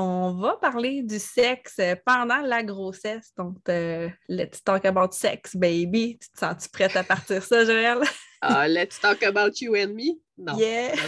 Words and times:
On 0.00 0.34
va 0.34 0.54
parler 0.54 1.02
du 1.02 1.18
sexe 1.18 1.80
pendant 2.06 2.40
la 2.42 2.62
grossesse. 2.62 3.32
Donc, 3.36 3.56
euh, 3.68 4.08
let's 4.28 4.62
talk 4.62 4.84
about 4.84 5.10
sex, 5.10 5.56
baby. 5.56 6.16
Tu 6.20 6.30
te 6.30 6.38
sens-tu 6.38 6.68
prête 6.68 6.94
à 6.94 7.02
partir 7.02 7.42
ça, 7.42 7.64
Joël? 7.64 7.98
Ah, 8.40 8.68
let's 8.68 9.00
talk 9.00 9.24
about 9.24 9.60
you 9.60 9.74
and 9.74 9.94
me? 9.94 10.20
Non. 10.38 10.56
Yeah. 10.56 10.94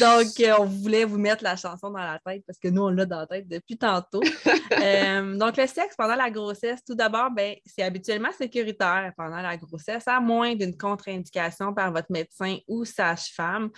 Donc, 0.00 0.28
euh, 0.40 0.54
on 0.60 0.64
voulait 0.66 1.04
vous 1.04 1.18
mettre 1.18 1.42
la 1.42 1.56
chanson 1.56 1.90
dans 1.90 1.98
la 1.98 2.20
tête 2.24 2.44
parce 2.46 2.58
que 2.58 2.68
nous, 2.68 2.82
on 2.82 2.90
l'a 2.90 3.04
dans 3.04 3.18
la 3.18 3.26
tête 3.26 3.48
depuis 3.48 3.76
tantôt. 3.76 4.22
Euh, 4.82 5.36
donc, 5.36 5.56
le 5.56 5.66
sexe 5.66 5.96
pendant 5.96 6.14
la 6.14 6.30
grossesse, 6.30 6.80
tout 6.86 6.94
d'abord, 6.94 7.30
ben, 7.32 7.56
c'est 7.66 7.82
habituellement 7.82 8.30
sécuritaire 8.32 9.12
pendant 9.16 9.42
la 9.42 9.56
grossesse, 9.56 10.06
à 10.06 10.20
moins 10.20 10.54
d'une 10.54 10.76
contre-indication 10.76 11.74
par 11.74 11.92
votre 11.92 12.06
médecin 12.10 12.56
ou 12.68 12.84
sage-femme. 12.84 13.70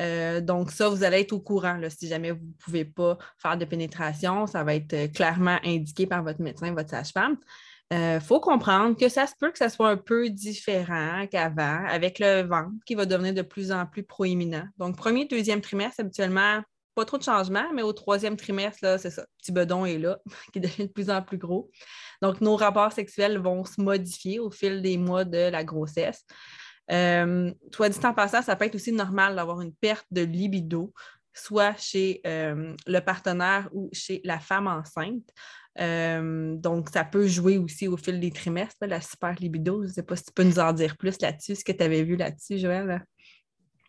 Euh, 0.00 0.40
donc, 0.40 0.72
ça, 0.72 0.88
vous 0.88 1.04
allez 1.04 1.20
être 1.20 1.32
au 1.32 1.40
courant. 1.40 1.74
Là, 1.74 1.88
si 1.88 2.08
jamais 2.08 2.32
vous 2.32 2.44
ne 2.44 2.52
pouvez 2.58 2.84
pas 2.84 3.16
faire 3.38 3.56
de 3.56 3.64
pénétration, 3.64 4.46
ça 4.48 4.64
va 4.64 4.74
être 4.74 5.12
clairement 5.12 5.58
indiqué 5.64 6.06
par 6.06 6.22
votre 6.24 6.42
médecin, 6.42 6.74
votre 6.74 6.90
sage-femme. 6.90 7.36
Il 7.92 7.96
euh, 7.96 8.20
faut 8.20 8.38
comprendre 8.38 8.96
que 8.96 9.08
ça 9.08 9.26
se 9.26 9.32
peut 9.38 9.50
que 9.50 9.58
ça 9.58 9.68
soit 9.68 9.88
un 9.88 9.96
peu 9.96 10.30
différent 10.30 11.26
qu'avant, 11.26 11.84
avec 11.88 12.20
le 12.20 12.42
ventre 12.42 12.70
qui 12.86 12.94
va 12.94 13.04
devenir 13.04 13.34
de 13.34 13.42
plus 13.42 13.72
en 13.72 13.84
plus 13.84 14.04
proéminent. 14.04 14.64
Donc, 14.78 14.96
premier, 14.96 15.24
deuxième 15.24 15.60
trimestre, 15.60 16.00
habituellement, 16.00 16.62
pas 16.94 17.04
trop 17.04 17.18
de 17.18 17.24
changements, 17.24 17.72
mais 17.74 17.82
au 17.82 17.92
troisième 17.92 18.36
trimestre, 18.36 18.78
là, 18.82 18.98
c'est 18.98 19.10
ça, 19.10 19.26
petit 19.38 19.50
bedon 19.50 19.86
est 19.86 19.98
là, 19.98 20.18
qui 20.52 20.60
devient 20.60 20.86
de 20.86 20.92
plus 20.92 21.10
en 21.10 21.20
plus 21.20 21.38
gros. 21.38 21.68
Donc, 22.22 22.40
nos 22.40 22.54
rapports 22.54 22.92
sexuels 22.92 23.38
vont 23.38 23.64
se 23.64 23.80
modifier 23.80 24.38
au 24.38 24.52
fil 24.52 24.82
des 24.82 24.96
mois 24.96 25.24
de 25.24 25.50
la 25.50 25.64
grossesse. 25.64 26.24
Euh, 26.92 27.52
soit 27.72 27.88
dit 27.88 27.98
en 28.04 28.14
passant, 28.14 28.42
ça 28.42 28.54
peut 28.54 28.66
être 28.66 28.74
aussi 28.74 28.92
normal 28.92 29.34
d'avoir 29.34 29.60
une 29.60 29.74
perte 29.74 30.06
de 30.12 30.22
libido, 30.22 30.92
soit 31.32 31.76
chez 31.76 32.20
euh, 32.26 32.74
le 32.86 33.00
partenaire 33.00 33.68
ou 33.72 33.88
chez 33.92 34.20
la 34.24 34.38
femme 34.38 34.66
enceinte. 34.66 35.28
Euh, 35.78 36.56
donc, 36.56 36.88
ça 36.90 37.04
peut 37.04 37.26
jouer 37.26 37.58
aussi 37.58 37.88
au 37.88 37.96
fil 37.96 38.18
des 38.18 38.30
trimestres, 38.30 38.86
la 38.86 39.00
super 39.00 39.34
libido. 39.38 39.82
Je 39.82 39.88
ne 39.88 39.92
sais 39.92 40.02
pas 40.02 40.16
si 40.16 40.24
tu 40.24 40.32
peux 40.32 40.42
nous 40.42 40.58
en 40.58 40.72
dire 40.72 40.96
plus 40.96 41.20
là-dessus, 41.20 41.56
ce 41.56 41.64
que 41.64 41.72
tu 41.72 41.82
avais 41.82 42.02
vu 42.02 42.16
là-dessus, 42.16 42.58
Joël. 42.58 42.90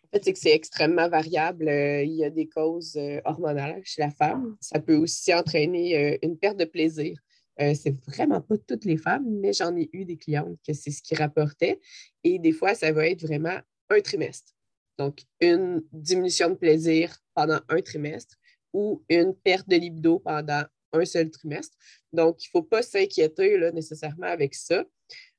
En 0.04 0.08
fait, 0.12 0.24
c'est 0.24 0.32
que 0.32 0.38
c'est 0.38 0.54
extrêmement 0.54 1.08
variable. 1.08 1.68
Euh, 1.68 2.02
il 2.02 2.12
y 2.12 2.24
a 2.24 2.30
des 2.30 2.48
causes 2.48 2.96
euh, 2.96 3.20
hormonales 3.24 3.82
chez 3.84 4.02
la 4.02 4.10
femme. 4.10 4.56
Ça 4.60 4.78
peut 4.78 4.96
aussi 4.96 5.34
entraîner 5.34 6.18
une 6.22 6.38
perte 6.38 6.58
de 6.58 6.64
plaisir. 6.64 7.18
c'est 7.58 7.94
vraiment 8.06 8.40
pas 8.40 8.56
toutes 8.58 8.84
les 8.84 8.96
femmes, 8.96 9.26
mais 9.40 9.52
j'en 9.52 9.76
ai 9.76 9.88
eu 9.92 10.04
des 10.04 10.16
clientes 10.16 10.58
que 10.66 10.72
c'est 10.72 10.90
ce 10.90 11.02
qui 11.02 11.14
rapportait. 11.14 11.80
Et 12.24 12.38
des 12.38 12.52
fois, 12.52 12.74
ça 12.74 12.92
va 12.92 13.06
être 13.08 13.22
vraiment 13.22 13.58
un 13.90 14.00
trimestre. 14.00 14.52
Donc, 14.98 15.22
une 15.40 15.82
diminution 15.92 16.50
de 16.50 16.54
plaisir 16.54 17.16
pendant 17.34 17.60
un 17.68 17.80
trimestre 17.80 18.36
ou 18.72 19.02
une 19.08 19.34
perte 19.34 19.68
de 19.68 19.76
libido 19.76 20.18
pendant 20.18 20.64
un 20.92 21.04
seul 21.04 21.30
trimestre. 21.30 21.76
Donc, 22.12 22.44
il 22.44 22.48
ne 22.48 22.60
faut 22.60 22.66
pas 22.66 22.82
s'inquiéter 22.82 23.58
nécessairement 23.72 24.26
avec 24.26 24.54
ça. 24.54 24.84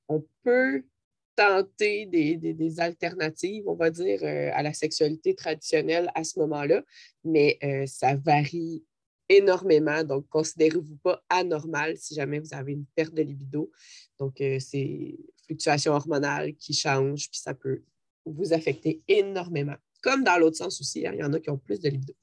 On 0.08 0.26
peut 0.44 0.84
tenter 1.36 2.06
des, 2.06 2.80
alternatives, 2.80 3.64
on 3.68 3.76
va 3.76 3.90
dire, 3.90 4.20
euh, 4.24 4.52
à 4.54 4.64
la 4.64 4.74
sexualité 4.74 5.36
traditionnelle 5.36 6.12
à 6.16 6.24
ce 6.24 6.40
moment-là, 6.40 6.84
mais 7.24 7.58
euh, 7.64 7.86
ça 7.86 8.16
varie 8.16 8.84
énormément. 9.30 10.04
Donc, 10.04 10.28
considérez-vous 10.30 10.98
pas 10.98 11.24
anormal 11.30 11.98
si 11.98 12.14
jamais 12.14 12.40
vous 12.40 12.54
avez 12.54 12.74
une 12.74 12.86
perte 12.96 13.14
de 13.14 13.22
libido. 13.22 13.72
Donc, 14.20 14.42
euh, 14.42 14.60
c'est 14.60 15.18
fluctuation 15.46 15.94
hormonale 15.94 16.56
qui 16.56 16.74
change, 16.74 17.30
puis 17.30 17.40
ça 17.40 17.54
peut 17.54 17.82
vous 18.26 18.54
affecter 18.54 19.02
énormément. 19.08 19.76
Comme 20.02 20.24
dans 20.24 20.38
l'autre 20.38 20.58
sens 20.58 20.80
aussi, 20.82 21.06
hein, 21.08 21.12
il 21.14 21.20
y 21.20 21.24
en 21.24 21.34
a 21.34 21.40
qui 21.40 21.50
ont 21.50 21.58
plus 21.58 21.80
de 21.80 21.90
libido. 21.90 22.14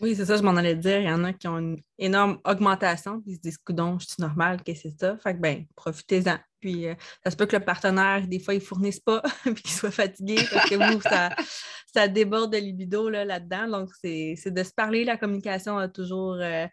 Oui, 0.00 0.16
c'est 0.16 0.24
ça, 0.24 0.36
je 0.38 0.42
m'en 0.42 0.56
allais 0.56 0.76
dire. 0.76 0.98
Il 0.98 1.06
y 1.06 1.12
en 1.12 1.24
a 1.24 1.32
qui 1.34 1.46
ont 1.46 1.58
une 1.58 1.78
énorme 1.98 2.38
augmentation, 2.44 3.20
puis 3.20 3.32
ils 3.32 3.36
se 3.36 3.40
disent, 3.40 3.58
coudon, 3.58 3.98
je 3.98 4.06
suis 4.06 4.20
normal, 4.22 4.62
que 4.62 4.74
c'est 4.74 4.98
ça? 4.98 5.16
Fait 5.18 5.34
que, 5.34 5.40
ben, 5.40 5.66
profitez-en. 5.76 6.38
Puis, 6.58 6.86
euh, 6.86 6.94
ça 7.22 7.30
se 7.30 7.36
peut 7.36 7.44
que 7.44 7.56
le 7.56 7.64
partenaire, 7.64 8.26
des 8.26 8.38
fois, 8.38 8.54
il 8.54 8.60
ne 8.60 8.64
fournisse 8.64 9.00
pas, 9.00 9.22
puis 9.44 9.54
qu'il 9.54 9.70
soit 9.70 9.90
fatigué, 9.90 10.36
parce 10.50 10.70
que 10.70 10.74
vous, 10.74 11.02
ça, 11.02 11.30
ça 11.94 12.08
déborde 12.08 12.52
de 12.52 12.58
libido 12.58 13.10
là, 13.10 13.40
dedans 13.40 13.68
Donc, 13.68 13.90
c'est 14.02 14.36
de 14.46 14.62
se 14.62 14.72
parler. 14.72 15.04
La 15.04 15.18
communication 15.18 15.78
est 15.80 15.92
toujours, 15.92 16.36
euh, 16.40 16.66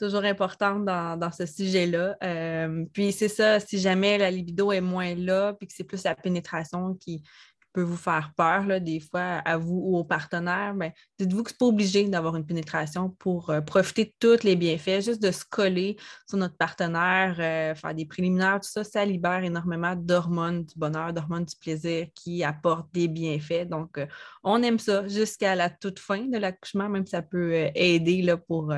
toujours 0.00 0.24
importante 0.24 0.84
dans, 0.84 1.32
ce 1.32 1.46
sujet-là. 1.46 2.16
Euh, 2.24 2.84
puis, 2.92 3.12
c'est 3.12 3.28
ça, 3.28 3.60
si 3.60 3.78
jamais 3.78 4.18
la 4.18 4.30
libido 4.32 4.72
est 4.72 4.80
moins 4.80 5.14
là, 5.14 5.54
puis 5.54 5.68
que 5.68 5.72
c'est 5.76 5.84
plus 5.84 6.02
la 6.02 6.16
pénétration 6.16 6.94
qui, 6.94 7.22
peut 7.72 7.82
vous 7.82 7.96
faire 7.96 8.32
peur, 8.36 8.66
là, 8.66 8.80
des 8.80 9.00
fois, 9.00 9.40
à 9.44 9.56
vous 9.56 9.80
ou 9.82 9.96
aux 9.96 10.04
partenaires, 10.04 10.74
mais 10.74 10.94
dites-vous 11.18 11.42
que 11.42 11.50
ce 11.50 11.54
n'est 11.54 11.58
pas 11.58 11.66
obligé 11.66 12.08
d'avoir 12.08 12.36
une 12.36 12.46
pénétration 12.46 13.10
pour 13.10 13.50
euh, 13.50 13.60
profiter 13.60 14.04
de 14.04 14.12
tous 14.18 14.44
les 14.44 14.56
bienfaits, 14.56 15.00
juste 15.00 15.22
de 15.22 15.30
se 15.30 15.44
coller 15.44 15.96
sur 16.28 16.38
notre 16.38 16.56
partenaire, 16.56 17.36
euh, 17.38 17.74
faire 17.74 17.94
des 17.94 18.06
préliminaires, 18.06 18.60
tout 18.60 18.68
ça, 18.68 18.84
ça 18.84 19.04
libère 19.04 19.42
énormément 19.44 19.96
d'hormones 19.96 20.64
du 20.64 20.74
bonheur, 20.76 21.12
d'hormones 21.12 21.44
du 21.44 21.56
plaisir 21.56 22.06
qui 22.14 22.44
apportent 22.44 22.92
des 22.92 23.08
bienfaits. 23.08 23.68
Donc, 23.68 23.98
euh, 23.98 24.06
on 24.44 24.62
aime 24.62 24.78
ça 24.78 25.08
jusqu'à 25.08 25.54
la 25.54 25.70
toute 25.70 25.98
fin 25.98 26.26
de 26.26 26.38
l'accouchement, 26.38 26.88
même 26.88 27.06
ça 27.06 27.22
peut 27.22 27.70
aider 27.74 28.22
là, 28.22 28.36
pour 28.36 28.72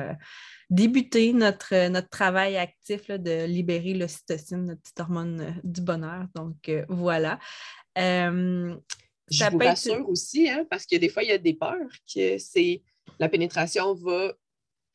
débuter 0.69 1.33
notre, 1.33 1.89
notre 1.89 2.09
travail 2.09 2.57
actif 2.57 3.09
de 3.09 3.45
libérer 3.45 3.93
l'ocytocine, 3.93 4.65
notre 4.65 4.81
petite 4.81 4.99
hormone 4.99 5.55
du 5.63 5.81
bonheur. 5.81 6.25
Donc, 6.33 6.71
voilà. 6.89 7.39
Euh, 7.97 8.75
je 9.29 9.51
vous 9.51 9.57
rassure 9.57 10.07
aussi, 10.09 10.49
hein, 10.49 10.65
parce 10.69 10.85
que 10.85 10.95
des 10.97 11.09
fois, 11.09 11.23
il 11.23 11.29
y 11.29 11.33
a 11.33 11.37
des 11.37 11.53
peurs 11.53 11.89
que 12.13 12.37
c'est 12.37 12.83
la 13.19 13.29
pénétration 13.29 13.93
va 13.93 14.33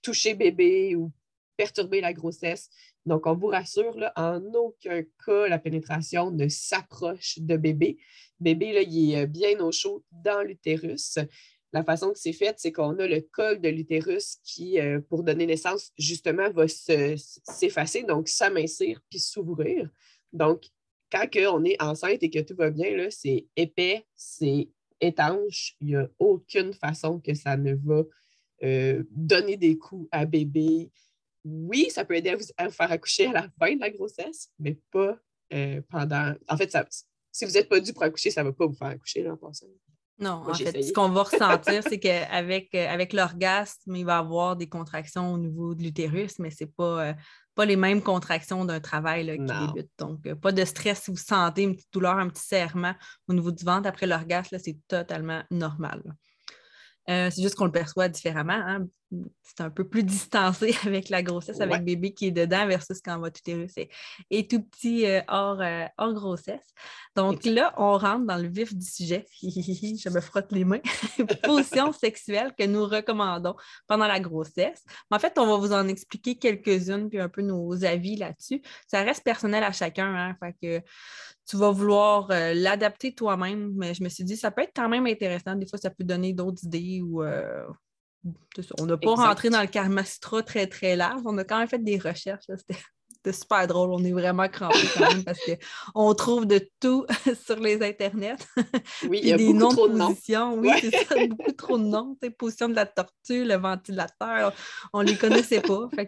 toucher 0.02 0.34
bébé 0.34 0.94
ou 0.96 1.12
perturber 1.56 2.00
la 2.00 2.12
grossesse. 2.12 2.68
Donc, 3.06 3.26
on 3.26 3.34
vous 3.34 3.48
rassure, 3.48 3.96
là, 3.98 4.12
en 4.16 4.42
aucun 4.54 5.02
cas, 5.24 5.48
la 5.48 5.58
pénétration 5.58 6.30
ne 6.30 6.48
s'approche 6.48 7.38
de 7.38 7.56
bébé. 7.56 7.98
Bébé, 8.38 8.72
là, 8.72 8.82
il 8.82 9.14
est 9.14 9.26
bien 9.26 9.58
au 9.60 9.72
chaud 9.72 10.04
dans 10.10 10.42
l'utérus. 10.42 11.18
La 11.72 11.84
façon 11.84 12.12
que 12.12 12.18
c'est 12.18 12.32
fait, 12.32 12.54
c'est 12.58 12.72
qu'on 12.72 12.98
a 12.98 13.06
le 13.06 13.20
col 13.20 13.60
de 13.60 13.68
l'utérus 13.68 14.38
qui, 14.42 14.80
euh, 14.80 15.00
pour 15.08 15.22
donner 15.22 15.46
naissance, 15.46 15.92
justement, 15.98 16.50
va 16.50 16.66
s'effacer, 16.66 18.02
donc 18.02 18.28
s'amincir 18.28 19.00
puis 19.08 19.20
s'ouvrir. 19.20 19.88
Donc, 20.32 20.64
quand 21.10 21.26
on 21.52 21.64
est 21.64 21.80
enceinte 21.82 22.22
et 22.22 22.30
que 22.30 22.40
tout 22.40 22.54
va 22.54 22.70
bien, 22.70 23.08
c'est 23.10 23.46
épais, 23.56 24.06
c'est 24.14 24.68
étanche. 25.00 25.76
Il 25.80 25.88
n'y 25.88 25.96
a 25.96 26.08
aucune 26.18 26.72
façon 26.72 27.20
que 27.20 27.34
ça 27.34 27.56
ne 27.56 27.74
va 27.74 28.02
euh, 28.62 29.02
donner 29.10 29.56
des 29.56 29.76
coups 29.76 30.08
à 30.12 30.24
bébé. 30.24 30.90
Oui, 31.44 31.88
ça 31.90 32.04
peut 32.04 32.16
aider 32.16 32.30
à 32.30 32.36
vous, 32.36 32.44
faire 32.70 32.92
accoucher 32.92 33.26
à 33.26 33.32
la 33.32 33.48
fin 33.58 33.74
de 33.74 33.80
la 33.80 33.90
grossesse, 33.90 34.50
mais 34.58 34.78
pas 34.90 35.18
euh, 35.52 35.80
pendant. 35.88 36.34
En 36.48 36.56
fait, 36.56 36.76
si 37.32 37.44
vous 37.44 37.52
n'êtes 37.52 37.68
pas 37.68 37.80
dû 37.80 37.92
pour 37.92 38.02
accoucher, 38.02 38.30
ça 38.30 38.42
ne 38.42 38.48
va 38.48 38.52
pas 38.52 38.66
vous 38.66 38.74
faire 38.74 38.88
accoucher 38.88 39.28
en 39.28 39.36
passant. 39.36 39.66
Non, 40.20 40.42
en 40.46 40.54
fait, 40.54 40.82
ce 40.82 40.92
qu'on 40.92 41.08
va 41.08 41.22
ressentir, 41.22 41.82
c'est 41.82 41.98
qu'avec 41.98 42.74
euh, 42.74 42.88
avec 42.88 43.14
l'orgasme, 43.14 43.96
il 43.96 44.04
va 44.04 44.16
y 44.16 44.18
avoir 44.18 44.54
des 44.54 44.68
contractions 44.68 45.32
au 45.32 45.38
niveau 45.38 45.74
de 45.74 45.82
l'utérus, 45.82 46.38
mais 46.38 46.50
ce 46.50 46.64
n'est 46.64 46.70
pas, 46.70 47.14
pas 47.54 47.64
les 47.64 47.76
mêmes 47.76 48.02
contractions 48.02 48.64
d'un 48.64 48.80
travail 48.80 49.38
qui 49.38 49.66
débute. 49.66 49.90
Donc, 49.98 50.26
euh, 50.26 50.34
pas 50.34 50.52
de 50.52 50.64
stress 50.64 51.02
si 51.02 51.10
vous 51.10 51.16
sentez 51.16 51.62
une 51.62 51.74
petite 51.74 51.92
douleur, 51.92 52.18
un 52.18 52.28
petit 52.28 52.44
serrement 52.44 52.94
au 53.28 53.34
niveau 53.34 53.50
du 53.50 53.64
ventre 53.64 53.88
après 53.88 54.06
l'orgasme, 54.06 54.58
c'est 54.58 54.76
totalement 54.88 55.42
normal. 55.50 56.02
Euh, 57.08 57.30
c'est 57.30 57.42
juste 57.42 57.54
qu'on 57.56 57.64
le 57.64 57.72
perçoit 57.72 58.08
différemment. 58.08 58.52
Hein. 58.52 58.86
C'est 59.42 59.60
un 59.60 59.70
peu 59.70 59.88
plus 59.88 60.04
distancé 60.04 60.74
avec 60.86 61.08
la 61.08 61.22
grossesse, 61.22 61.60
avec 61.60 61.84
bébé 61.84 62.12
qui 62.14 62.28
est 62.28 62.30
dedans 62.30 62.66
versus 62.66 63.00
quand 63.00 63.18
votre 63.18 63.40
utérus 63.40 63.72
est, 63.76 63.90
est 64.30 64.48
tout 64.50 64.62
petit 64.62 65.06
euh, 65.06 65.20
hors, 65.28 65.60
hors, 65.98 66.14
grossesse. 66.14 66.74
Donc 67.16 67.44
là, 67.44 67.74
on 67.76 67.98
rentre 67.98 68.26
dans 68.26 68.36
le 68.36 68.48
vif 68.48 68.74
du 68.74 68.86
sujet. 68.86 69.26
Je 69.42 70.08
me 70.08 70.20
frotte 70.20 70.52
les 70.52 70.64
mains. 70.64 70.80
Position 71.42 71.92
sexuelle 71.92 72.54
que 72.56 72.64
nous 72.64 72.84
recommandons 72.84 73.56
pendant 73.88 74.06
la 74.06 74.20
grossesse. 74.20 74.84
en 75.10 75.18
fait, 75.18 75.38
on 75.38 75.46
va 75.46 75.56
vous 75.56 75.72
en 75.72 75.88
expliquer 75.88 76.36
quelques-unes 76.36 77.08
puis 77.08 77.20
un 77.20 77.28
peu 77.28 77.42
nos 77.42 77.84
avis 77.84 78.16
là-dessus. 78.16 78.62
Ça 78.86 79.02
reste 79.02 79.24
personnel 79.24 79.64
à 79.64 79.72
chacun. 79.72 80.14
Hein, 80.14 80.36
fait 80.40 80.54
que 80.60 80.86
tu 81.50 81.56
vas 81.56 81.70
vouloir 81.70 82.30
euh, 82.30 82.54
l'adapter 82.54 83.12
toi-même, 83.12 83.72
mais 83.74 83.92
je 83.92 84.04
me 84.04 84.08
suis 84.08 84.22
dit, 84.22 84.36
ça 84.36 84.52
peut 84.52 84.62
être 84.62 84.72
quand 84.74 84.88
même 84.88 85.06
intéressant. 85.06 85.56
Des 85.56 85.66
fois, 85.66 85.78
ça 85.78 85.90
peut 85.90 86.04
donner 86.04 86.32
d'autres 86.32 86.64
idées 86.64 87.00
ou 87.02 87.24
euh, 87.24 87.66
on 88.78 88.86
n'a 88.86 88.96
pas 88.96 89.14
rentré 89.14 89.50
dans 89.50 89.60
le 89.60 89.66
karmastra 89.66 90.42
très, 90.42 90.66
très 90.66 90.96
large. 90.96 91.22
On 91.24 91.38
a 91.38 91.44
quand 91.44 91.58
même 91.58 91.68
fait 91.68 91.82
des 91.82 91.98
recherches. 91.98 92.44
C'était 92.48 92.80
c'était 93.22 93.36
super 93.36 93.66
drôle. 93.66 93.90
On 93.92 94.02
est 94.04 94.12
vraiment 94.12 94.48
crampés 94.48 94.78
quand 94.96 95.12
même 95.12 95.24
parce 95.24 95.38
qu'on 95.94 96.14
trouve 96.14 96.46
de 96.46 96.60
tout 96.80 97.04
sur 97.44 97.56
les 97.56 97.82
internets. 97.82 98.36
Oui, 99.08 99.20
il 99.22 99.28
y 99.28 99.32
a 99.32 99.36
des 99.36 99.52
noms 99.52 99.72
de 99.72 99.76
positions. 99.76 100.54
Oui, 100.54 100.70
c'est 100.80 101.04
ça, 101.04 101.14
beaucoup 101.26 101.52
trop 101.52 101.78
de 101.78 101.84
noms. 101.84 102.16
Position 102.38 102.68
de 102.68 102.74
la 102.74 102.86
tortue, 102.86 103.44
le 103.44 103.56
ventilateur, 103.56 104.54
on 104.92 105.02
ne 105.02 105.08
les 105.08 105.16
connaissait 105.16 105.60
pas. 105.60 105.88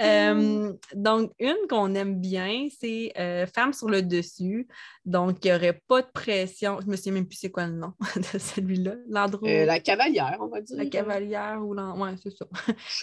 Euh, 0.00 0.72
donc, 0.94 1.32
une 1.40 1.56
qu'on 1.68 1.92
aime 1.94 2.20
bien, 2.20 2.68
c'est 2.78 3.10
euh, 3.18 3.46
Femme 3.46 3.72
sur 3.72 3.88
le 3.88 4.02
dessus. 4.02 4.68
Donc, 5.04 5.44
il 5.44 5.50
n'y 5.50 5.56
aurait 5.56 5.80
pas 5.88 6.02
de 6.02 6.06
pression. 6.12 6.78
Je 6.80 6.86
me 6.86 6.94
souviens 6.94 7.14
même 7.14 7.26
plus 7.26 7.38
c'est 7.38 7.50
quoi 7.50 7.66
le 7.66 7.72
nom 7.72 7.94
de 8.16 8.38
celui-là. 8.38 8.94
L'endroit. 9.08 9.48
Euh, 9.48 9.64
la 9.64 9.80
cavalière, 9.80 10.36
on 10.40 10.46
va 10.46 10.60
dire. 10.60 10.76
La 10.76 10.86
cavalière 10.86 11.58
ou 11.64 11.74
l'endroit. 11.74 12.10
Oui, 12.12 12.20
c'est 12.22 12.30
ça. 12.30 12.46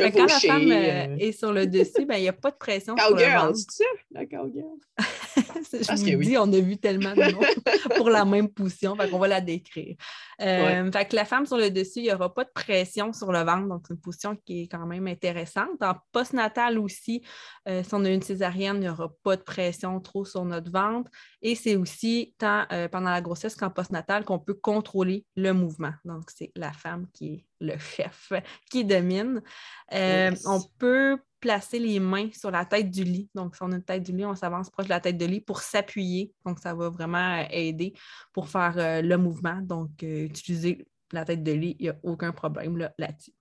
Quand 0.10 0.26
la 0.26 0.40
femme 0.40 0.72
est 0.72 1.32
sur 1.34 1.52
le 1.52 1.68
dessus, 1.68 2.06
ben, 2.06 2.16
il 2.16 2.22
n'y 2.22 2.30
a 2.30 2.34
pas 2.34 2.45
de 2.52 2.56
pression. 2.56 2.96
Cowgirl, 2.96 3.56
c'est 3.56 3.72
ça? 3.72 3.84
La 4.12 4.26
cowgirl. 4.26 4.78
je 5.72 6.16
vous 6.16 6.24
dis, 6.24 6.38
on 6.38 6.52
a 6.52 6.60
vu 6.60 6.78
tellement 6.78 7.14
de 7.14 7.32
noms 7.32 7.40
pour 7.98 8.10
la 8.10 8.26
même 8.26 8.50
position, 8.50 8.96
fait 8.96 9.10
qu'on 9.10 9.20
va 9.20 9.28
la 9.28 9.42
décrire. 9.42 9.96
Euh, 10.42 10.92
fait 10.92 11.06
que 11.06 11.16
la 11.16 11.26
femme 11.26 11.46
sur 11.46 11.58
le 11.58 11.70
dessus, 11.70 12.00
il 12.00 12.04
n'y 12.04 12.14
aura 12.14 12.34
pas 12.34 12.44
de 12.44 12.52
pression 12.54 13.14
sur 13.14 13.32
le 13.32 13.40
ventre, 13.40 13.68
donc 13.68 13.84
c'est 13.88 13.94
une 13.94 14.00
position 14.00 14.36
qui 14.46 14.64
est 14.64 14.68
quand 14.68 14.86
même 14.86 15.08
intéressante. 15.08 15.82
En 15.82 15.96
postnatal 16.12 16.80
aussi, 16.80 17.22
euh, 17.68 17.84
si 17.84 17.90
on 17.94 18.04
a 18.06 18.10
une 18.10 18.22
césarienne, 18.22 18.78
il 18.78 18.82
n'y 18.82 18.90
aura 18.90 19.10
pas 19.24 19.36
de 19.36 19.42
pression 19.42 20.00
trop 20.00 20.26
sur 20.26 20.46
notre 20.46 20.72
ventre. 20.72 21.10
Et 21.48 21.54
c'est 21.54 21.76
aussi 21.76 22.34
tant 22.40 22.66
euh, 22.72 22.88
pendant 22.88 23.12
la 23.12 23.22
grossesse 23.22 23.56
qu'en 23.56 23.70
postnatal 23.70 24.26
qu'on 24.26 24.40
peut 24.40 24.56
contrôler 24.56 25.26
le 25.36 25.52
mouvement. 25.52 25.94
Donc, 26.04 26.32
c'est 26.36 26.52
la 26.56 26.74
femme 26.74 27.06
qui 27.14 27.34
est 27.34 27.46
le 27.60 27.78
chef, 27.78 28.32
qui 28.72 28.84
domine. 28.84 29.44
On 29.92 30.62
peut 30.80 31.20
placer 31.46 31.78
les 31.78 32.00
mains 32.00 32.30
sur 32.34 32.50
la 32.50 32.66
tête 32.66 32.90
du 32.90 33.04
lit. 33.04 33.30
Donc, 33.36 33.56
si 33.56 33.62
on 33.62 33.72
a 33.72 33.76
une 33.76 33.84
tête 33.84 34.02
du 34.02 34.12
lit, 34.12 34.26
on 34.26 34.36
s'avance 34.36 34.72
proche 34.72 34.86
de 34.86 34.90
la 34.90 35.00
tête 35.00 35.16
de 35.16 35.28
lit 35.28 35.42
pour 35.42 35.60
s'appuyer. 35.60 36.34
Donc, 36.44 36.58
ça 36.58 36.74
va 36.74 36.90
vraiment 36.90 37.38
euh, 37.38 37.46
aider 37.52 37.94
pour 38.34 38.50
faire 38.50 38.74
euh, 38.78 39.04
le 39.04 39.16
mouvement. 39.16 39.62
Donc, 39.62 40.02
euh, 40.02 40.26
utiliser 40.26 40.88
la 41.12 41.24
tête 41.24 41.44
de 41.44 41.52
lit, 41.52 41.76
il 41.80 41.84
n'y 41.84 41.90
a 41.90 41.96
aucun 42.02 42.32
problème 42.32 42.90
là-dessus. 42.98 43.32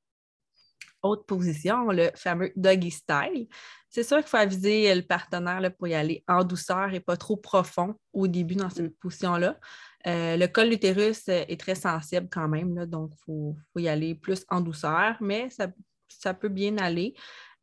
Autre 1.05 1.25
position, 1.27 1.87
le 1.91 2.11
fameux 2.17 2.53
doggy 2.56 2.91
style. 2.91 3.47
C'est 3.89 4.03
sûr 4.03 4.19
qu'il 4.19 4.27
faut 4.27 4.39
aviser 4.39 4.93
le 4.93 5.03
partenaire 5.03 5.71
pour 5.79 5.87
y 5.87 5.95
aller 5.95 6.25
en 6.27 6.43
douceur 6.43 6.93
et 6.93 6.99
pas 6.99 7.17
trop 7.17 7.37
profond 7.37 7.95
au 8.12 8.27
début 8.27 8.56
dans 8.56 8.71
cette 8.71 8.99
position-là. 8.99 9.56
le 10.05 10.47
col 10.47 10.71
d'utérus 10.71 11.29
est 11.29 11.61
très 11.61 11.77
sensible 11.77 12.29
quand 12.29 12.49
même, 12.49 12.87
donc 12.87 13.12
il 13.15 13.25
faut, 13.25 13.56
y 13.77 13.87
aller 13.87 14.17
plus 14.17 14.45
en 14.49 14.61
douceur, 14.61 15.17
mais 15.21 15.49
ça, 15.51 15.69
ça 16.09 16.35
peut 16.35 16.49
bien 16.49 16.77
aller. 16.79 17.15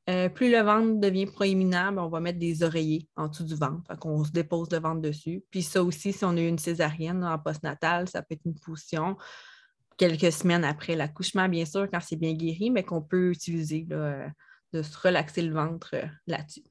Euh, 0.10 0.30
plus 0.30 0.52
le 0.52 0.60
ventre 0.60 1.00
devient 1.00 1.28
proéminent, 1.28 1.92
ben, 1.92 2.02
on 2.02 2.10
va 2.10 2.20
mettre 2.20 2.40
des 2.40 2.64
oreillers 2.64 3.08
en 3.16 3.28
dessous 3.28 3.44
du 3.44 3.56
ventre. 3.56 3.84
Fait 3.88 3.98
qu'on 4.00 4.24
se 4.24 4.32
dépose 4.32 4.72
le 4.72 4.80
ventre 4.80 5.02
dessus. 5.02 5.44
Puis 5.52 5.62
ça 5.62 5.84
aussi, 5.84 6.12
si 6.12 6.26
on 6.26 6.36
a 6.38 6.42
eu 6.42 6.48
une 6.48 6.58
césarienne 6.58 7.24
en 7.24 7.38
postnatal, 7.38 8.10
ça 8.10 8.24
peut 8.24 8.34
être 8.34 8.46
une 8.46 8.60
position 8.60 9.16
quelques 10.02 10.32
semaines 10.32 10.64
après 10.64 10.96
l'accouchement, 10.96 11.48
bien 11.48 11.66
sûr, 11.66 11.88
quand 11.92 12.00
c'est 12.02 12.16
bien 12.16 12.34
guéri, 12.34 12.72
mais 12.72 12.84
qu'on 12.84 13.02
peut 13.02 13.32
utiliser 13.32 13.86
euh, 13.92 14.28
de 14.74 14.82
se 14.82 14.98
relaxer 14.98 15.42
le 15.42 15.54
ventre 15.54 15.92
euh, 15.94 16.06
là-dessus. 16.28 16.64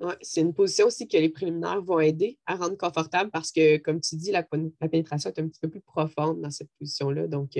Ouais, 0.00 0.16
c'est 0.20 0.40
une 0.40 0.52
position 0.52 0.86
aussi 0.86 1.06
que 1.08 1.16
les 1.16 1.28
préliminaires 1.28 1.80
vont 1.80 2.00
aider 2.00 2.38
à 2.46 2.56
rendre 2.56 2.76
confortable 2.76 3.30
parce 3.30 3.52
que, 3.52 3.78
comme 3.78 4.00
tu 4.00 4.16
dis, 4.16 4.32
la, 4.32 4.42
pénétration 4.42 5.30
est 5.30 5.40
un 5.40 5.48
petit 5.48 5.60
peu 5.60 5.68
plus 5.68 5.80
profonde 5.80 6.40
dans 6.40 6.50
cette 6.50 6.70
position-là. 6.78 7.26
Donc, 7.28 7.52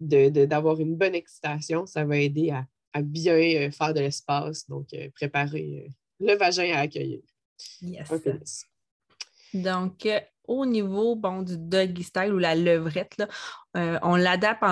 d'avoir 0.00 0.80
une 0.80 0.96
bonne 0.96 1.14
excitation, 1.14 1.86
ça 1.86 2.04
va 2.04 2.16
aider 2.16 2.50
à 2.50 2.64
à 2.92 3.02
bien 3.02 3.34
euh, 3.34 3.70
faire 3.70 3.94
de 3.94 4.00
l'espace, 4.00 4.68
donc 4.68 4.92
euh, 4.94 5.08
préparer 5.14 5.86
euh, 5.86 5.90
le 6.20 6.36
vagin 6.36 6.72
à 6.74 6.80
accueillir. 6.80 7.20
Yes. 7.80 8.66
Donc, 9.54 10.08
au 10.46 10.66
niveau 10.66 11.16
bon, 11.16 11.42
du 11.42 11.56
doggy 11.56 12.02
style 12.02 12.32
ou 12.32 12.38
la 12.38 12.54
levrette, 12.54 13.22
on 13.74 14.16
l'adapte 14.16 14.62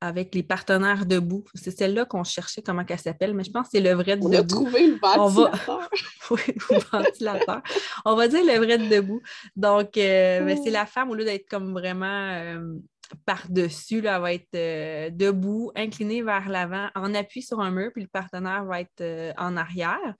avec 0.00 0.34
les 0.34 0.42
partenaires 0.42 1.06
debout. 1.06 1.44
C'est 1.54 1.76
celle-là 1.76 2.04
qu'on 2.04 2.24
cherchait, 2.24 2.62
comment 2.62 2.84
elle 2.88 2.98
s'appelle, 2.98 3.34
mais 3.34 3.44
je 3.44 3.50
pense 3.50 3.64
que 3.64 3.70
c'est 3.72 3.80
levrette 3.80 4.20
on 4.22 4.28
debout. 4.28 4.38
On 4.40 4.66
a 4.66 4.70
trouvé 4.70 4.86
le 4.86 4.98
ventilateur. 5.00 5.90
oui, 6.30 6.40
le 6.46 6.78
ventilateur. 6.92 7.62
on 8.04 8.14
va 8.14 8.28
dire 8.28 8.44
levrette 8.44 8.88
debout. 8.88 9.20
Donc, 9.56 9.90
c'est 9.94 10.40
oh. 10.40 10.70
la 10.70 10.86
femme, 10.86 11.10
au 11.10 11.14
lieu 11.14 11.24
d'être 11.24 11.48
comme 11.48 11.72
vraiment 11.72 12.58
par-dessus, 13.24 13.98
elle 13.98 14.20
va 14.20 14.32
être 14.32 14.54
euh, 14.54 15.10
debout, 15.10 15.72
inclinée 15.74 16.22
vers 16.22 16.48
l'avant, 16.48 16.88
en 16.94 17.14
appui 17.14 17.42
sur 17.42 17.60
un 17.60 17.70
mur, 17.70 17.90
puis 17.92 18.02
le 18.02 18.08
partenaire 18.08 18.64
va 18.64 18.80
être 18.80 19.00
euh, 19.00 19.32
en 19.36 19.56
arrière. 19.56 20.14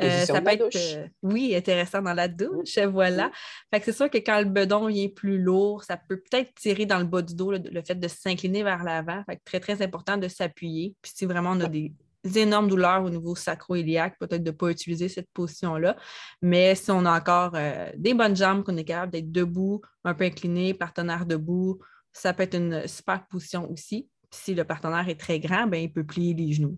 Euh, 0.00 0.24
ça 0.24 0.40
peut 0.40 0.50
être, 0.52 1.08
oui, 1.22 1.54
intéressant 1.54 2.02
dans 2.02 2.14
la 2.14 2.28
douche, 2.28 2.78
voilà. 2.78 3.30
Fait 3.72 3.80
que 3.80 3.86
c'est 3.86 3.92
sûr 3.92 4.10
que 4.10 4.18
quand 4.18 4.38
le 4.38 4.46
bedon 4.46 4.86
vient 4.86 5.08
plus 5.08 5.40
lourd, 5.40 5.84
ça 5.84 5.96
peut 5.96 6.18
peut-être 6.18 6.54
tirer 6.54 6.86
dans 6.86 6.98
le 6.98 7.04
bas 7.04 7.22
du 7.22 7.34
dos, 7.34 7.52
le, 7.52 7.82
fait 7.86 7.94
de 7.94 8.08
s'incliner 8.08 8.62
vers 8.62 8.82
l'avant. 8.84 9.22
Fait 9.24 9.36
que 9.36 9.42
très, 9.44 9.60
très 9.60 9.82
important 9.82 10.16
de 10.16 10.28
s'appuyer. 10.28 10.94
Puis 11.02 11.12
si 11.14 11.26
vraiment 11.26 11.50
on 11.50 11.60
a 11.60 11.68
des 11.68 11.92
énormes 12.36 12.68
douleurs 12.68 13.04
au 13.04 13.10
niveau 13.10 13.34
sacro-iliaque, 13.34 14.18
peut-être 14.18 14.42
de 14.42 14.50
ne 14.50 14.56
pas 14.56 14.70
utiliser 14.70 15.08
cette 15.08 15.28
position-là. 15.32 15.96
Mais 16.40 16.74
si 16.74 16.90
on 16.90 17.04
a 17.04 17.18
encore 17.18 17.52
des 17.96 18.14
bonnes 18.14 18.36
jambes, 18.36 18.64
qu'on 18.64 18.76
est 18.76 18.84
capable 18.84 19.12
d'être 19.12 19.32
debout, 19.32 19.82
un 20.04 20.14
peu 20.14 20.24
incliné, 20.24 20.74
partenaire 20.74 21.26
debout, 21.26 21.80
ça 22.12 22.32
peut 22.32 22.42
être 22.42 22.56
une 22.56 22.86
super 22.86 23.26
position 23.26 23.70
aussi. 23.70 24.08
si 24.30 24.54
le 24.54 24.64
partenaire 24.64 25.08
est 25.08 25.20
très 25.20 25.40
grand, 25.40 25.66
ben, 25.66 25.82
il 25.82 25.92
peut 25.92 26.04
plier 26.04 26.34
les 26.34 26.52
genoux. 26.52 26.76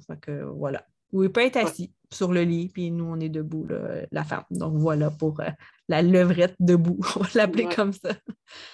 voilà. 0.56 0.86
Ou 1.12 1.22
il 1.22 1.30
peut 1.30 1.42
être 1.42 1.56
assis 1.56 1.92
sur 2.12 2.32
le 2.32 2.42
lit, 2.42 2.68
puis 2.68 2.90
nous, 2.90 3.04
on 3.04 3.20
est 3.20 3.28
debout, 3.28 3.66
la 4.10 4.24
femme. 4.24 4.44
Donc 4.50 4.74
voilà 4.76 5.10
pour 5.10 5.40
euh, 5.40 5.48
la 5.88 6.02
levrette 6.02 6.54
debout, 6.58 6.98
on 7.16 7.20
va 7.20 7.28
l'appeler 7.34 7.66
comme 7.66 7.92
ça. 7.92 8.10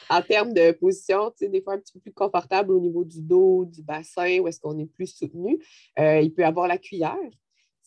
En 0.08 0.22
termes 0.22 0.52
de 0.52 0.72
position, 0.72 1.32
des 1.40 1.62
fois 1.62 1.74
un 1.74 1.78
petit 1.78 1.92
peu 1.94 2.00
plus 2.00 2.12
confortable 2.12 2.72
au 2.72 2.80
niveau 2.80 3.04
du 3.04 3.20
dos, 3.20 3.64
du 3.66 3.82
bassin, 3.82 4.40
où 4.40 4.48
est-ce 4.48 4.60
qu'on 4.60 4.78
est 4.78 4.86
plus 4.86 5.06
soutenu. 5.06 5.58
Euh, 5.98 6.20
il 6.20 6.32
peut 6.32 6.44
avoir 6.44 6.66
la 6.68 6.78
cuillère 6.78 7.16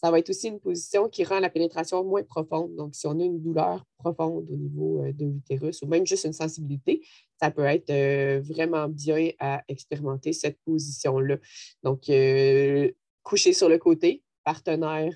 ça 0.04 0.12
va 0.12 0.20
être 0.20 0.30
aussi 0.30 0.50
une 0.50 0.60
position 0.60 1.08
qui 1.08 1.24
rend 1.24 1.40
la 1.40 1.50
pénétration 1.50 2.04
moins 2.04 2.24
profonde. 2.24 2.76
Donc, 2.76 2.94
si 2.94 3.08
on 3.08 3.18
a 3.22 3.24
une 3.24 3.42
douleur 3.42 3.86
profonde 3.98 4.46
au 4.52 4.56
niveau 4.58 5.02
euh, 5.02 5.14
de 5.14 5.24
l'utérus 5.24 5.82
ou 5.82 5.88
même 5.88 6.06
juste 6.06 6.26
une 6.26 6.34
sensibilité, 6.34 7.08
ça 7.40 7.52
peut 7.52 7.64
être 7.64 7.90
euh, 7.90 8.42
vraiment 8.44 8.90
bien 8.90 9.30
à 9.40 9.64
expérimenter 9.70 10.34
cette 10.34 10.60
position-là. 10.66 11.38
Donc, 11.84 12.10
euh, 12.10 12.92
coucher 13.24 13.54
sur 13.54 13.70
le 13.70 13.78
côté, 13.78 14.24
partenaire, 14.44 15.14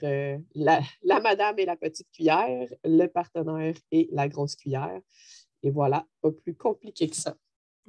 la, 0.56 0.80
la, 1.04 1.20
madame 1.20 1.60
et 1.60 1.66
la 1.66 1.76
petite 1.76 2.08
cuillère, 2.14 2.70
le 2.86 3.08
partenaire 3.08 3.76
et 3.92 4.08
la 4.14 4.30
grosse 4.30 4.56
cuillère. 4.56 5.02
Et 5.64 5.70
voilà, 5.70 6.06
pas 6.22 6.32
plus 6.32 6.56
compliqué 6.56 7.10
que 7.10 7.16
ça. 7.18 7.36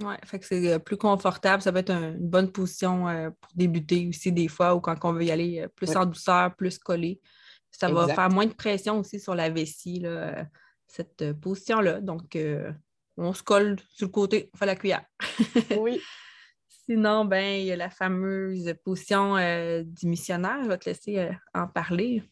Oui, 0.00 0.14
fait 0.24 0.38
que 0.38 0.46
c'est 0.46 0.72
euh, 0.72 0.78
plus 0.78 0.96
confortable. 0.96 1.62
Ça 1.62 1.72
peut 1.72 1.78
être 1.78 1.90
une 1.90 2.28
bonne 2.28 2.52
position 2.52 3.08
euh, 3.08 3.30
pour 3.30 3.50
débuter 3.54 4.06
aussi 4.08 4.30
des 4.30 4.46
fois 4.46 4.74
ou 4.74 4.80
quand 4.80 4.96
on 5.02 5.12
veut 5.12 5.24
y 5.24 5.30
aller 5.30 5.60
euh, 5.60 5.68
plus 5.68 5.96
en 5.96 6.06
douceur, 6.06 6.54
plus 6.54 6.78
collé. 6.78 7.20
Ça 7.70 7.90
va 7.90 8.06
faire 8.08 8.30
moins 8.30 8.46
de 8.46 8.54
pression 8.54 8.98
aussi 8.98 9.20
sur 9.20 9.34
la 9.34 9.50
vessie, 9.50 10.04
cette 10.86 11.32
position-là. 11.34 12.00
Donc, 12.00 12.36
on 13.18 13.32
se 13.34 13.42
colle 13.42 13.76
sur 13.90 14.06
le 14.06 14.10
côté, 14.10 14.50
on 14.54 14.56
fait 14.56 14.66
la 14.66 14.74
cuillère. 14.74 15.04
oui. 15.78 16.00
Sinon, 16.66 17.26
ben, 17.26 17.60
il 17.60 17.66
y 17.66 17.72
a 17.72 17.76
la 17.76 17.90
fameuse 17.90 18.74
position 18.82 19.36
du 19.84 20.08
missionnaire. 20.08 20.60
Je 20.64 20.68
vais 20.68 20.78
te 20.78 20.88
laisser 20.88 21.28
en 21.54 21.68
parler. 21.68 22.22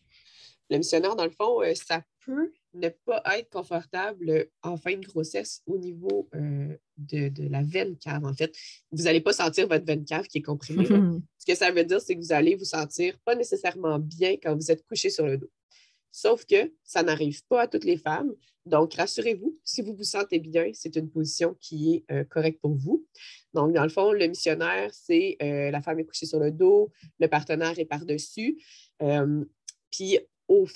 Le 0.71 0.79
missionnaire, 0.79 1.17
dans 1.17 1.25
le 1.25 1.31
fond, 1.31 1.61
ça 1.75 2.03
peut 2.25 2.53
ne 2.77 2.89
pas 2.89 3.23
être 3.39 3.51
confortable 3.51 4.49
en 4.63 4.77
fin 4.77 4.97
de 4.97 5.07
grossesse 5.07 5.63
au 5.67 5.79
niveau 5.79 6.29
euh, 6.35 6.77
de, 6.99 7.49
la 7.49 7.63
veine 7.63 7.97
cave, 7.97 8.25
en 8.25 8.35
fait. 8.35 8.55
Vous 8.93 9.05
n'allez 9.05 9.21
pas 9.21 9.33
sentir 9.33 9.69
votre 9.69 9.85
veine 9.85 10.05
cave 10.05 10.27
qui 10.27 10.39
est 10.39 10.43
comprimée. 10.43 10.87
Ce 11.39 11.47
que 11.47 11.57
ça 11.57 11.71
veut 11.71 11.85
dire, 11.85 12.01
c'est 12.01 12.15
que 12.15 12.21
vous 12.21 12.33
allez 12.33 12.55
vous 12.55 12.65
sentir 12.65 13.19
pas 13.25 13.35
nécessairement 13.35 13.99
bien 13.99 14.37
quand 14.43 14.55
vous 14.55 14.71
êtes 14.71 14.87
couché 14.87 15.11
sur 15.11 15.27
le 15.27 15.39
dos. 15.39 15.51
Sauf 16.13 16.47
que 16.47 16.73
ça 16.83 17.03
n'arrive 17.03 17.45
pas 17.47 17.63
à 17.63 17.67
toutes 17.67 17.85
les 17.85 17.99
femmes. 17.99 18.35
Donc, 18.65 18.95
rassurez-vous, 18.95 19.59
si 19.63 19.83
vous 19.83 19.95
vous 19.95 20.05
sentez 20.05 20.41
bien, 20.41 20.71
c'est 20.73 20.97
une 20.97 21.11
position 21.11 21.57
qui 21.61 21.95
est 21.95 22.13
euh, 22.13 22.25
correcte 22.25 22.61
pour 22.61 22.75
vous. 22.75 23.07
Donc, 23.55 23.73
dans 23.73 23.85
le 23.85 23.89
fond, 23.89 24.13
le 24.13 24.27
missionnaire, 24.27 24.91
c'est 24.93 25.37
euh, 25.43 25.71
la 25.71 25.83
femme 25.83 26.01
est 26.01 26.05
couchée 26.05 26.27
sur 26.27 26.41
le 26.41 26.51
dos, 26.51 26.91
le 27.21 27.29
partenaire 27.29 27.79
est 27.79 27.85
par-dessus. 27.85 28.59
puis, 29.91 30.19
au, 30.49 30.63
au 30.63 30.67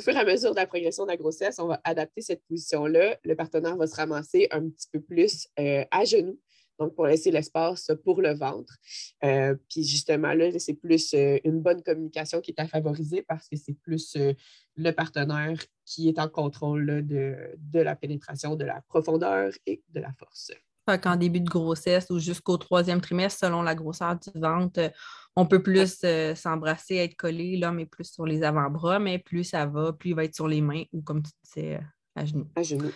fur 0.00 0.14
et 0.14 0.18
à 0.18 0.24
mesure 0.24 0.50
de 0.50 0.56
la 0.56 0.66
progression 0.66 1.04
de 1.04 1.10
la 1.10 1.16
grossesse, 1.16 1.58
on 1.58 1.66
va 1.66 1.80
adapter 1.84 2.20
cette 2.20 2.44
position-là. 2.46 3.18
Le 3.24 3.34
partenaire 3.34 3.76
va 3.76 3.86
se 3.86 3.96
ramasser 3.96 4.48
un 4.50 4.68
petit 4.68 4.88
peu 4.92 5.00
plus 5.00 5.48
euh, 5.58 5.84
à 5.90 6.04
genoux, 6.04 6.38
donc 6.78 6.94
pour 6.94 7.06
laisser 7.06 7.30
l'espace 7.30 7.90
pour 8.04 8.20
le 8.20 8.34
ventre. 8.34 8.76
Euh, 9.24 9.54
puis 9.70 9.84
justement, 9.84 10.34
là, 10.34 10.50
c'est 10.58 10.74
plus 10.74 11.14
euh, 11.14 11.38
une 11.44 11.60
bonne 11.60 11.82
communication 11.82 12.40
qui 12.40 12.50
est 12.50 12.60
à 12.60 12.66
favoriser 12.66 13.22
parce 13.22 13.48
que 13.48 13.56
c'est 13.56 13.74
plus 13.74 14.16
le 14.76 14.90
partenaire 14.90 15.58
qui 15.86 16.08
est 16.08 16.18
en 16.18 16.28
contrôle 16.28 17.06
de, 17.06 17.56
la 17.72 17.96
pénétration, 17.96 18.56
de 18.56 18.64
la 18.64 18.82
profondeur 18.88 19.52
et 19.66 19.82
de 19.90 20.00
la 20.00 20.12
force. 20.12 20.52
Fait 20.86 21.18
début 21.18 21.40
de 21.40 21.48
grossesse 21.48 22.10
ou 22.10 22.18
jusqu'au 22.18 22.58
troisième 22.58 23.00
trimestre, 23.00 23.46
selon 23.46 23.62
la 23.62 23.74
grosseur 23.74 24.18
du 24.18 24.38
ventre, 24.38 24.92
on 25.36 25.46
peut 25.46 25.62
plus 25.62 25.98
euh, 26.04 26.34
s'embrasser, 26.34 26.96
être 26.96 27.16
collé. 27.16 27.56
L'homme 27.56 27.80
est 27.80 27.86
plus 27.86 28.10
sur 28.10 28.26
les 28.26 28.42
avant-bras, 28.42 28.98
mais 28.98 29.18
plus 29.18 29.44
ça 29.44 29.66
va, 29.66 29.92
plus 29.92 30.10
il 30.10 30.16
va 30.16 30.24
être 30.24 30.34
sur 30.34 30.48
les 30.48 30.60
mains 30.60 30.84
ou, 30.92 31.02
comme 31.02 31.22
tu 31.22 31.32
disais, 31.44 31.74
euh, 31.76 31.80
à 32.16 32.24
genoux. 32.24 32.48
À 32.56 32.62
genoux. 32.62 32.92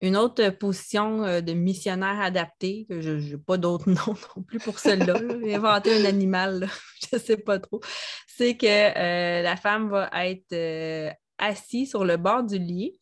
Une 0.00 0.16
autre 0.16 0.50
position 0.50 1.40
de 1.40 1.52
missionnaire 1.52 2.20
adapté, 2.20 2.84
que 2.88 3.00
je 3.00 3.12
n'ai 3.12 3.38
pas 3.38 3.56
d'autre 3.56 3.88
nom 3.90 4.14
non 4.36 4.42
plus 4.42 4.58
pour 4.58 4.78
celle-là, 4.78 5.18
j'ai 5.42 5.54
inventé 5.54 5.98
un 5.98 6.04
animal, 6.04 6.68
je 7.10 7.16
ne 7.16 7.20
sais 7.20 7.38
pas 7.38 7.58
trop, 7.58 7.80
c'est 8.26 8.56
que 8.56 9.42
la 9.42 9.56
femme 9.56 9.88
va 9.88 10.10
être 10.26 11.14
assise 11.38 11.88
sur 11.88 12.04
le 12.04 12.18
bord 12.18 12.42
du 12.42 12.58
lit 12.58 13.00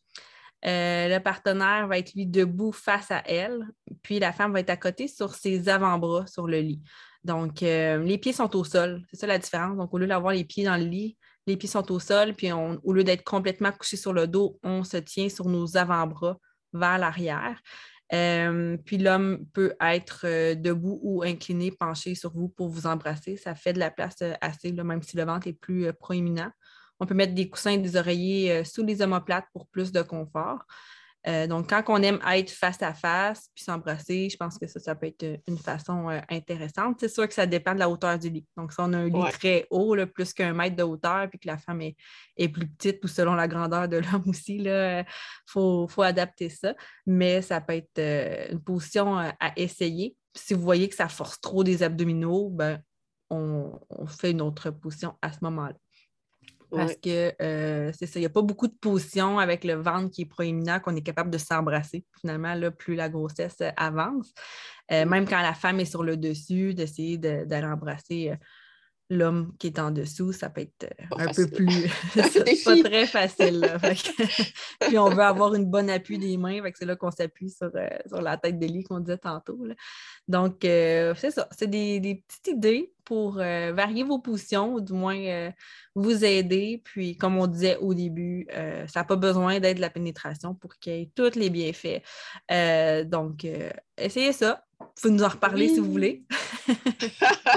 euh, 0.64 1.08
le 1.08 1.18
partenaire 1.18 1.88
va 1.88 1.98
être 1.98 2.14
lui 2.14 2.26
debout 2.26 2.72
face 2.72 3.10
à 3.10 3.22
elle, 3.26 3.66
puis 4.02 4.20
la 4.20 4.32
femme 4.32 4.52
va 4.52 4.60
être 4.60 4.70
à 4.70 4.76
côté 4.76 5.08
sur 5.08 5.34
ses 5.34 5.68
avant-bras 5.68 6.26
sur 6.26 6.46
le 6.46 6.60
lit. 6.60 6.82
Donc, 7.24 7.62
euh, 7.62 7.98
les 7.98 8.18
pieds 8.18 8.32
sont 8.32 8.54
au 8.56 8.64
sol. 8.64 9.02
C'est 9.10 9.20
ça 9.20 9.26
la 9.26 9.38
différence. 9.38 9.76
Donc, 9.76 9.92
au 9.94 9.98
lieu 9.98 10.06
d'avoir 10.06 10.32
les 10.32 10.44
pieds 10.44 10.64
dans 10.64 10.76
le 10.76 10.84
lit, 10.84 11.16
les 11.46 11.56
pieds 11.56 11.68
sont 11.68 11.90
au 11.90 11.98
sol, 11.98 12.34
puis 12.34 12.52
au 12.52 12.92
lieu 12.92 13.04
d'être 13.04 13.24
complètement 13.24 13.72
couché 13.72 13.96
sur 13.96 14.12
le 14.12 14.28
dos, 14.28 14.58
on 14.62 14.84
se 14.84 14.96
tient 14.96 15.28
sur 15.28 15.48
nos 15.48 15.76
avant-bras 15.76 16.38
vers 16.72 16.98
l'arrière. 16.98 17.60
Euh, 18.12 18.76
puis 18.84 18.98
l'homme 18.98 19.44
peut 19.52 19.74
être 19.80 20.54
debout 20.54 21.00
ou 21.02 21.22
incliné, 21.22 21.72
penché 21.72 22.14
sur 22.14 22.32
vous 22.32 22.48
pour 22.48 22.68
vous 22.68 22.86
embrasser. 22.86 23.36
Ça 23.36 23.54
fait 23.54 23.72
de 23.72 23.80
la 23.80 23.90
place 23.90 24.22
assez, 24.40 24.70
même 24.72 25.02
si 25.02 25.16
le 25.16 25.24
ventre 25.24 25.48
est 25.48 25.52
plus 25.52 25.92
proéminent. 25.94 26.50
On 27.02 27.06
peut 27.06 27.14
mettre 27.14 27.34
des 27.34 27.50
coussins 27.50 27.72
et 27.72 27.78
des 27.78 27.96
oreillers 27.96 28.52
euh, 28.52 28.64
sous 28.64 28.84
les 28.84 29.02
omoplates 29.02 29.46
pour 29.52 29.66
plus 29.66 29.90
de 29.90 30.02
confort. 30.02 30.64
Euh, 31.28 31.46
donc, 31.46 31.68
quand 31.68 31.82
on 31.88 32.02
aime 32.02 32.18
être 32.32 32.50
face 32.50 32.82
à 32.82 32.94
face 32.94 33.48
puis 33.54 33.62
s'embrasser, 33.64 34.28
je 34.28 34.36
pense 34.36 34.58
que 34.58 34.66
ça, 34.66 34.80
ça 34.80 34.94
peut 34.94 35.06
être 35.06 35.22
euh, 35.22 35.36
une 35.46 35.58
façon 35.58 36.08
intéressante. 36.28 36.96
C'est 36.98 37.08
sûr 37.08 37.28
que 37.28 37.34
ça 37.34 37.46
dépend 37.46 37.74
de 37.74 37.78
la 37.78 37.88
hauteur 37.88 38.18
du 38.18 38.28
lit. 38.28 38.46
Donc, 38.56 38.72
si 38.72 38.80
on 38.80 38.92
a 38.92 38.98
un 38.98 39.08
lit 39.08 39.32
très 39.32 39.66
haut, 39.70 39.96
plus 40.06 40.32
qu'un 40.32 40.52
mètre 40.52 40.74
de 40.76 40.82
hauteur, 40.82 41.28
puis 41.30 41.38
que 41.38 41.46
la 41.46 41.58
femme 41.58 41.80
est, 41.80 41.96
plus 42.48 42.66
petite 42.66 43.04
ou 43.04 43.08
selon 43.08 43.34
la 43.34 43.46
grandeur 43.46 43.88
de 43.88 43.96
l'homme 44.12 44.24
aussi, 44.26 44.56
il 44.56 45.06
faut, 45.46 45.88
adapter 45.98 46.48
ça. 46.48 46.74
Mais 47.06 47.40
ça 47.40 47.60
peut 47.60 47.74
être 47.74 48.50
une 48.50 48.60
position 48.60 49.16
à 49.18 49.52
essayer. 49.56 50.16
Si 50.34 50.54
vous 50.54 50.62
voyez 50.62 50.88
que 50.88 50.94
ça 50.94 51.08
force 51.08 51.40
trop 51.40 51.62
des 51.62 51.82
abdominaux, 51.82 52.48
ben, 52.50 52.82
on 53.30 53.78
fait 54.06 54.32
une 54.32 54.42
autre 54.42 54.70
position 54.70 55.14
à 55.22 55.32
ce 55.32 55.38
moment-là. 55.42 55.76
Parce 56.76 56.96
que 56.96 57.32
euh, 57.42 57.92
c'est 57.92 58.06
ça, 58.06 58.18
il 58.18 58.22
n'y 58.22 58.26
a 58.26 58.30
pas 58.30 58.42
beaucoup 58.42 58.66
de 58.66 58.74
positions 58.74 59.38
avec 59.38 59.62
le 59.64 59.74
ventre 59.74 60.10
qui 60.10 60.22
est 60.22 60.26
proéminent 60.26 60.80
qu'on 60.80 60.96
est 60.96 61.02
capable 61.02 61.30
de 61.30 61.38
s'embrasser. 61.38 62.04
Finalement, 62.20 62.54
là, 62.54 62.70
plus 62.70 62.94
la 62.94 63.08
grossesse 63.08 63.58
euh, 63.60 63.70
avance, 63.76 64.32
euh, 64.90 65.04
même 65.04 65.28
quand 65.28 65.42
la 65.42 65.54
femme 65.54 65.80
est 65.80 65.84
sur 65.84 66.02
le 66.02 66.16
dessus, 66.16 66.74
d'essayer 66.74 67.18
d'aller 67.18 67.66
embrasser 67.66 68.32
l'homme 69.10 69.52
qui 69.58 69.66
est 69.66 69.78
en 69.78 69.90
dessous, 69.90 70.32
ça 70.32 70.48
peut 70.48 70.62
être 70.62 70.92
un 71.18 71.32
peu 71.32 71.46
plus. 71.48 71.88
c'est 72.14 72.64
pas 72.64 72.82
très 72.82 73.06
facile. 73.06 73.66
Puis 74.80 74.98
on 74.98 75.10
veut 75.10 75.22
avoir 75.22 75.54
une 75.54 75.66
bonne 75.66 75.90
appui 75.90 76.18
des 76.18 76.36
mains, 76.36 76.60
c'est 76.74 76.86
là 76.86 76.96
qu'on 76.96 77.10
s'appuie 77.10 77.50
sur, 77.50 77.70
sur, 78.06 78.22
la 78.22 78.36
tête 78.36 78.58
de 78.58 78.66
lit 78.66 78.84
qu'on 78.84 79.00
disait 79.00 79.18
tantôt. 79.18 79.58
Donc, 80.28 80.58
c'est 80.62 81.30
ça. 81.30 81.48
C'est 81.56 81.68
des, 81.68 82.00
des, 82.00 82.24
petites 82.26 82.56
idées 82.56 82.92
pour 83.04 83.34
varier 83.34 84.04
vos 84.04 84.18
positions 84.18 84.74
ou 84.74 84.80
du 84.80 84.92
moins 84.92 85.52
vous 85.94 86.24
aider. 86.24 86.80
Puis, 86.84 87.16
comme 87.16 87.38
on 87.38 87.46
disait 87.46 87.76
au 87.76 87.94
début, 87.94 88.46
euh, 88.54 88.86
ça 88.86 89.00
n'a 89.00 89.04
pas 89.04 89.16
besoin 89.16 89.60
d'être 89.60 89.76
de 89.76 89.80
la 89.80 89.90
pénétration 89.90 90.54
pour 90.54 90.76
qu'il 90.78 90.92
y 90.92 91.02
ait 91.02 91.10
tous 91.14 91.34
les 91.36 91.50
bienfaits. 91.50 92.02
Euh, 92.50 93.04
donc, 93.04 93.44
euh, 93.44 93.70
essayez 93.96 94.32
ça. 94.32 94.64
Vous 94.82 95.02
pouvez 95.02 95.14
nous 95.14 95.22
en 95.22 95.28
reparler 95.28 95.68
si 95.68 95.80
vous 95.80 95.90
voulez. 95.90 96.24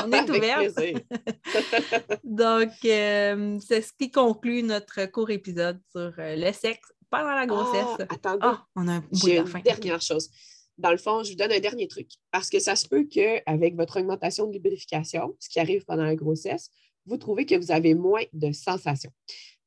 on 0.05 0.11
est 0.11 0.29
ouvert. 0.29 0.61
donc, 2.23 2.69
c'est 2.81 3.81
ce 3.81 3.91
qui 3.97 4.11
conclut 4.11 4.63
notre 4.63 5.05
court 5.05 5.29
épisode 5.29 5.79
sur 5.91 6.13
le 6.17 6.51
sexe 6.51 6.91
pendant 7.09 7.35
la 7.35 7.45
grossesse. 7.45 7.97
Ah, 7.99 8.13
attendez, 8.13 8.39
ah, 8.41 8.65
on 8.75 8.87
a 8.87 8.93
un 8.93 9.03
J'ai 9.11 9.37
une 9.37 9.61
dernière 9.63 10.01
chose 10.01 10.29
dans 10.77 10.91
le 10.91 10.97
fond, 10.97 11.23
je 11.23 11.31
vous 11.31 11.35
donne 11.35 11.51
un 11.51 11.59
dernier 11.59 11.87
truc. 11.87 12.09
Parce 12.31 12.49
que 12.49 12.59
ça 12.59 12.75
se 12.75 12.87
peut 12.87 13.05
qu'avec 13.05 13.75
votre 13.75 13.99
augmentation 13.99 14.47
de 14.47 14.53
lubrification, 14.53 15.35
ce 15.39 15.49
qui 15.49 15.59
arrive 15.59 15.85
pendant 15.85 16.03
la 16.03 16.15
grossesse, 16.15 16.69
vous 17.05 17.17
trouvez 17.17 17.45
que 17.45 17.55
vous 17.55 17.71
avez 17.71 17.93
moins 17.93 18.23
de 18.33 18.51
sensations. 18.51 19.11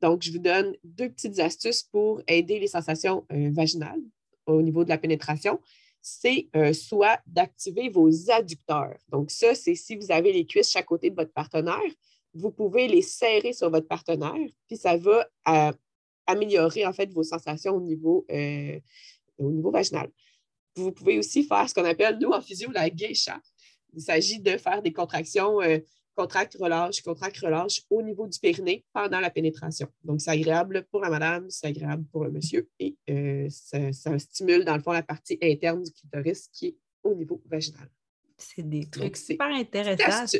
Donc, 0.03 0.23
je 0.23 0.31
vous 0.31 0.39
donne 0.39 0.75
deux 0.85 1.09
petites 1.09 1.39
astuces 1.39 1.83
pour 1.83 2.23
aider 2.29 2.59
les 2.59 2.67
sensations 2.67 3.25
euh, 3.33 3.51
vaginales 3.53 4.01
au 4.47 4.63
niveau 4.63 4.85
de 4.85 4.89
la 4.89 4.99
pénétration. 4.99 5.61
C'est 6.11 6.49
euh, 6.57 6.73
soit 6.73 7.21
d'activer 7.27 7.91
vos 7.91 8.09
adducteurs. 8.31 8.97
Donc, 9.09 9.31
ça, 9.31 9.55
c'est 9.55 9.75
si 9.75 9.95
vous 9.95 10.11
avez 10.11 10.33
les 10.33 10.47
cuisses 10.47 10.71
chaque 10.71 10.87
côté 10.87 11.11
de 11.11 11.15
votre 11.15 11.33
partenaire, 11.33 11.91
vous 12.33 12.51
pouvez 12.51 12.89
les 12.89 13.03
serrer 13.03 13.53
sur 13.53 13.69
votre 13.71 13.87
partenaire, 13.87 14.49
puis 14.67 14.77
ça 14.77 14.97
va 14.97 15.29
euh, 15.49 15.73
améliorer 16.27 16.87
en 16.87 16.93
fait 16.93 17.13
vos 17.13 17.23
sensations 17.23 17.75
au 17.75 17.81
niveau, 17.81 18.27
au 19.39 19.51
niveau 19.51 19.71
vaginal. 19.71 20.11
Vous 20.77 20.93
pouvez 20.93 21.19
aussi 21.19 21.43
faire 21.43 21.69
ce 21.69 21.75
qu'on 21.75 21.85
appelle, 21.85 22.19
nous, 22.19 22.31
en 22.31 22.41
physio, 22.41 22.71
la 22.71 22.89
geisha. 22.89 23.41
Il 23.95 24.03
s'agit 24.03 24.41
de 24.41 24.57
faire 24.57 24.83
des 24.83 24.93
contractions 24.93 25.59
contracte, 26.19 26.57
relâche, 26.59 27.01
contracte, 27.03 27.39
relâche 27.39 27.83
au 27.91 28.03
niveau 28.03 28.27
du 28.27 28.39
périnée 28.41 28.85
pendant 28.93 29.21
la 29.21 29.31
pénétration. 29.31 29.87
Donc, 30.03 30.21
c'est 30.21 30.33
agréable 30.33 30.85
pour 30.91 31.01
la 31.01 31.11
madame, 31.11 31.49
c'est 31.49 31.69
agréable 31.69 32.05
pour 32.11 32.25
le 32.25 32.33
monsieur 32.33 32.69
et 32.81 32.97
euh, 33.09 33.47
ça, 33.51 34.19
stimule, 34.19 34.65
dans 34.65 34.75
le 34.75 34.83
fond, 34.83 34.93
la 34.93 35.03
partie 35.03 35.39
interne 35.41 35.83
du 35.83 35.93
clitoris 35.93 36.49
qui 36.53 36.67
est 36.67 36.77
au 37.05 37.15
niveau 37.15 37.41
vaginal. 37.47 37.89
C'est 38.37 38.69
des 38.69 38.89
trucs 38.89 39.17
super 39.17 39.49
intéressants. 39.49 40.39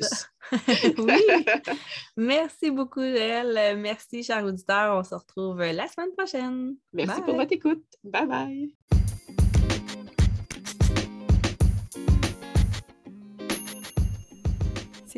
oui. 0.99 1.21
Merci 2.17 2.71
beaucoup, 2.71 3.01
Elle. 3.01 3.79
Merci, 3.79 4.23
chers 4.23 4.45
auditeurs. 4.45 4.97
On 4.97 5.05
se 5.05 5.15
retrouve 5.15 5.59
la 5.59 5.87
semaine 5.89 6.13
prochaine. 6.17 6.77
Merci 6.93 7.23
pour 7.23 7.35
votre 7.35 7.53
écoute. 7.53 7.85
Bye 8.05 8.27
bye. 8.27 8.98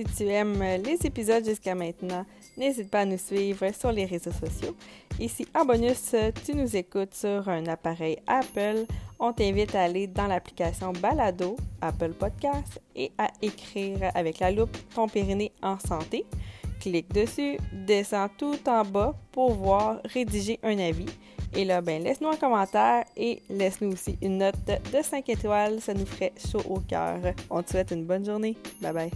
Si 0.00 0.06
tu 0.16 0.30
aimes 0.30 0.62
les 0.82 0.96
épisodes 1.04 1.44
jusqu'à 1.44 1.74
maintenant, 1.74 2.24
n'hésite 2.56 2.88
pas 2.88 3.00
à 3.00 3.04
nous 3.04 3.18
suivre 3.18 3.66
sur 3.78 3.92
les 3.92 4.06
réseaux 4.06 4.32
sociaux. 4.32 4.74
Si 5.28 5.46
en 5.54 5.66
bonus, 5.66 6.14
tu 6.46 6.54
nous 6.54 6.74
écoutes 6.74 7.12
sur 7.12 7.46
un 7.50 7.66
appareil 7.66 8.16
Apple, 8.26 8.86
on 9.18 9.34
t'invite 9.34 9.74
à 9.74 9.82
aller 9.82 10.06
dans 10.06 10.26
l'application 10.26 10.94
Balado, 10.94 11.54
Apple 11.82 12.14
Podcast, 12.14 12.80
et 12.96 13.12
à 13.18 13.28
écrire 13.42 14.10
avec 14.14 14.38
la 14.38 14.50
loupe 14.50 14.74
ton 14.94 15.06
périnée 15.06 15.52
en 15.62 15.78
santé. 15.78 16.24
Clique 16.80 17.12
dessus, 17.12 17.58
descends 17.70 18.30
tout 18.38 18.56
en 18.68 18.86
bas 18.86 19.14
pour 19.32 19.52
voir 19.52 20.00
rédiger 20.06 20.58
un 20.62 20.78
avis. 20.78 21.12
Et 21.54 21.66
là, 21.66 21.82
ben, 21.82 22.02
laisse-nous 22.02 22.28
un 22.28 22.36
commentaire 22.36 23.04
et 23.18 23.42
laisse-nous 23.50 23.92
aussi 23.92 24.16
une 24.22 24.38
note 24.38 24.56
de 24.66 25.02
5 25.02 25.28
étoiles. 25.28 25.82
Ça 25.82 25.92
nous 25.92 26.06
ferait 26.06 26.32
chaud 26.50 26.62
au 26.70 26.80
cœur. 26.80 27.18
On 27.50 27.62
te 27.62 27.72
souhaite 27.72 27.90
une 27.90 28.06
bonne 28.06 28.24
journée. 28.24 28.56
Bye 28.80 28.94
bye. 28.94 29.10